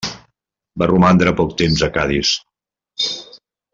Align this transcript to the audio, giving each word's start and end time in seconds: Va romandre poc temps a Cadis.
Va 0.83 0.87
romandre 0.91 1.33
poc 1.41 1.53
temps 1.61 1.85
a 1.85 1.91
Cadis. 1.99 2.33